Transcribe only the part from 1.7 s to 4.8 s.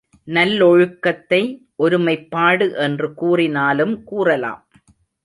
ஒருமைப்பாடு என்று கூறினாலும் கூறலாம்.